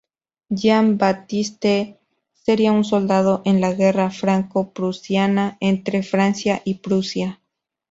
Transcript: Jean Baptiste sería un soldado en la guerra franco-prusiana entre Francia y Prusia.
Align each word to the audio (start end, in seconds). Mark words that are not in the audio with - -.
Jean 0.49 0.97
Baptiste 0.97 1.99
sería 2.33 2.71
un 2.71 2.83
soldado 2.83 3.43
en 3.45 3.61
la 3.61 3.73
guerra 3.73 4.09
franco-prusiana 4.09 5.57
entre 5.59 6.01
Francia 6.01 6.63
y 6.65 6.79
Prusia. 6.79 7.39